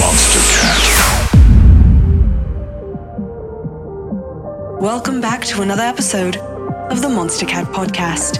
Monstercat. 0.00 0.82
Welcome 4.80 5.20
back 5.20 5.44
to 5.44 5.60
another 5.60 5.82
episode 5.82 6.38
of 6.38 7.02
the 7.02 7.08
Monstercat 7.08 7.66
Podcast. 7.66 8.38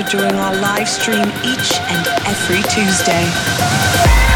featured 0.00 0.20
during 0.20 0.34
our 0.36 0.54
live 0.56 0.88
stream 0.88 1.26
each 1.44 1.72
and 1.80 2.06
every 2.26 2.62
Tuesday. 2.62 4.29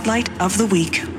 Spotlight 0.00 0.40
of 0.40 0.56
the 0.56 0.64
Week. 0.64 1.09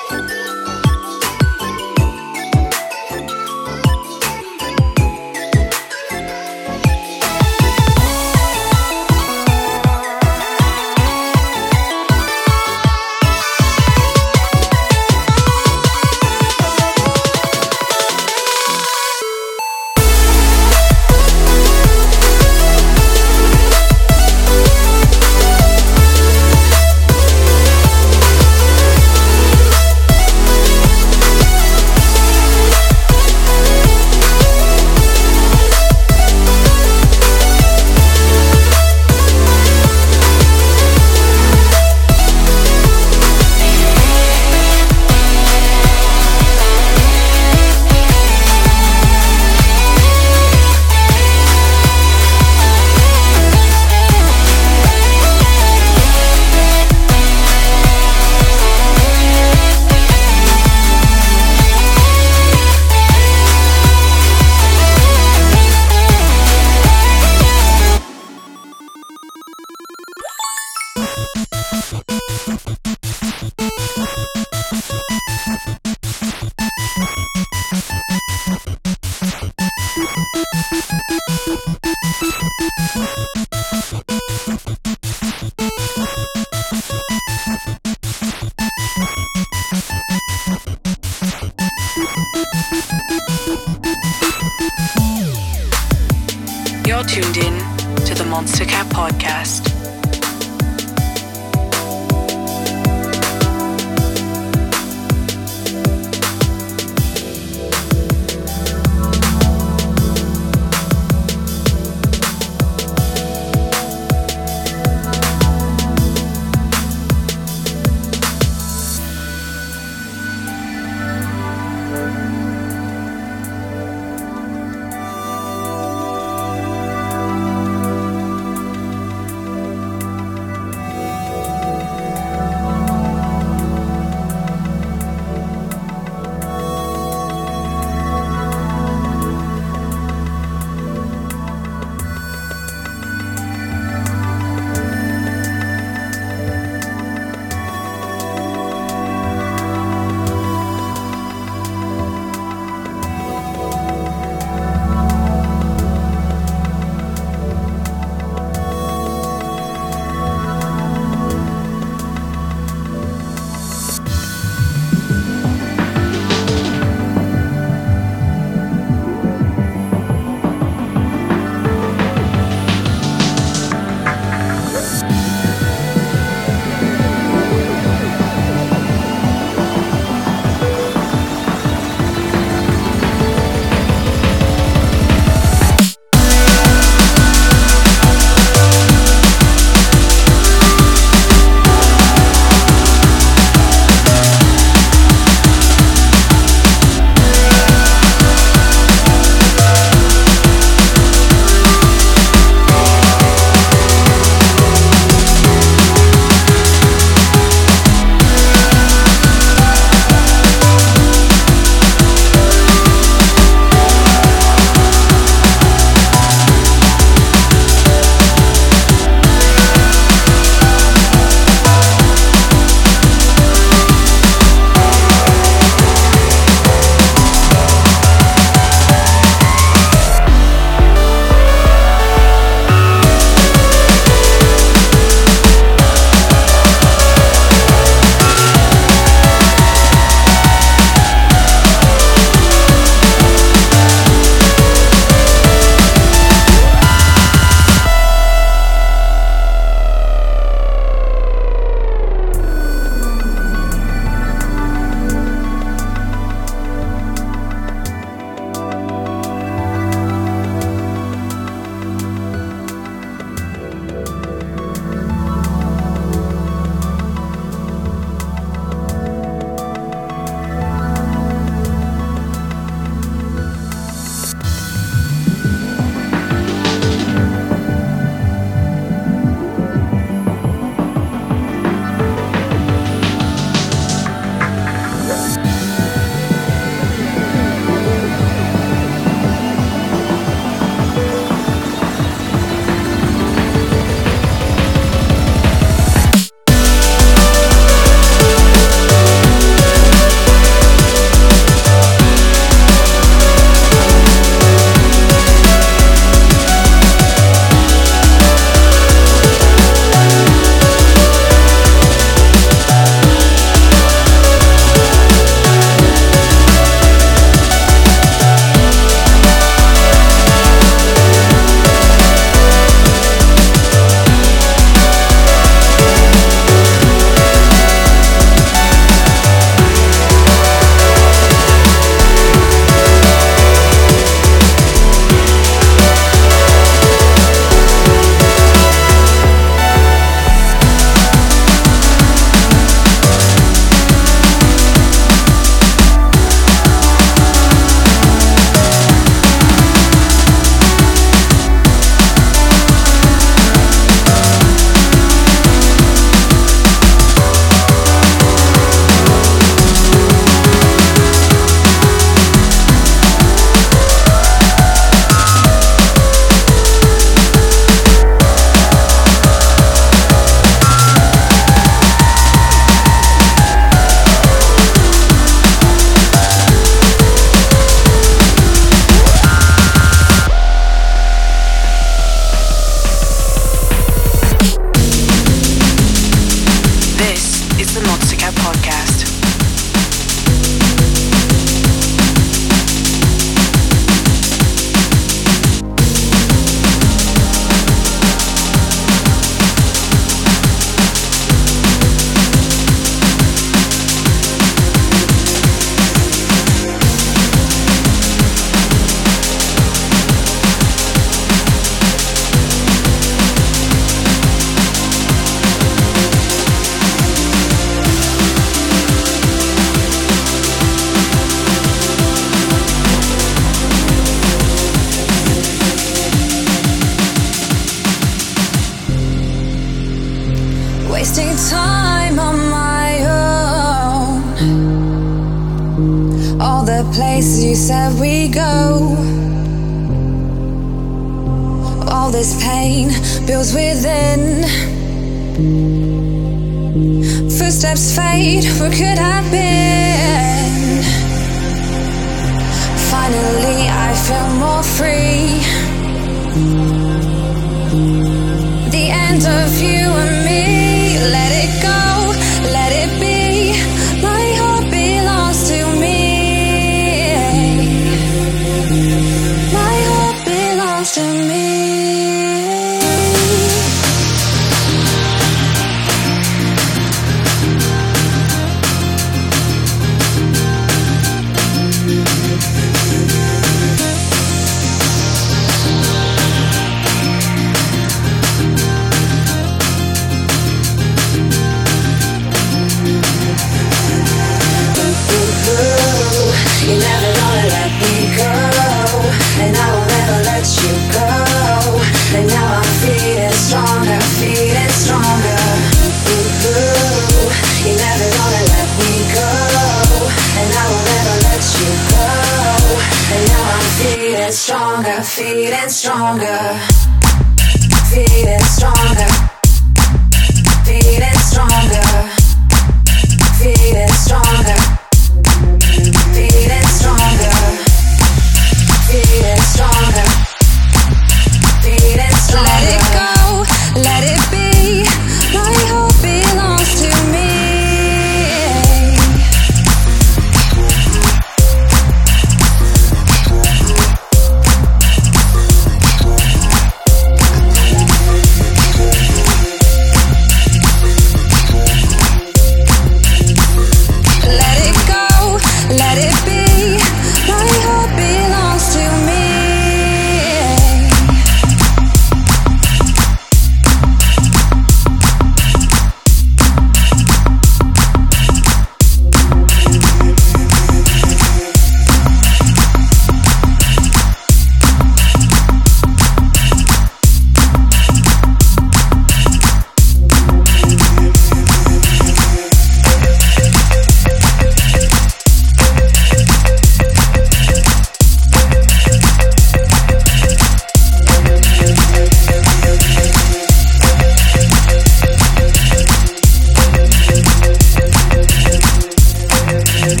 Wasting 599.92 600.00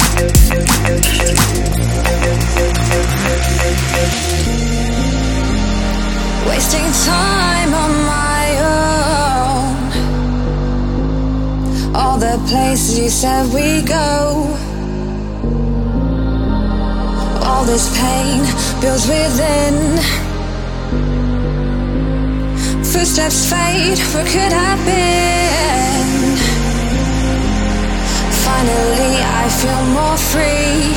time 7.04 7.68
on 7.74 7.92
my 8.06 8.46
own. 8.72 9.92
All 11.94 12.16
the 12.16 12.38
places 12.48 12.98
you 12.98 13.10
said 13.10 13.52
we'd 13.52 13.86
go. 13.86 14.48
All 17.44 17.66
this 17.66 17.94
pain 17.94 18.46
builds 18.80 19.06
within 19.06 19.98
footsteps 22.82 23.44
fade, 23.50 23.98
Where 24.14 24.24
could 24.24 24.54
I 24.54 24.76
be? 24.86 25.41
Finally, 28.64 29.16
I 29.42 29.48
feel 29.60 29.82
more 29.98 30.16
free. 30.30 30.94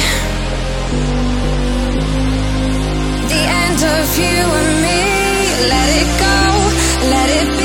The 3.31 3.41
end 3.63 3.79
of 3.97 4.07
you 4.19 4.39
and 4.59 4.73
me. 4.85 5.01
Let 5.73 5.89
it 6.01 6.09
go, 6.21 7.09
let 7.09 7.29
it 7.41 7.57
be. 7.57 7.64